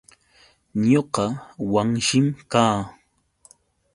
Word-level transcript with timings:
Ñuqa 0.89 1.25
Wanshim 1.71 2.25
kaa. 2.51 2.79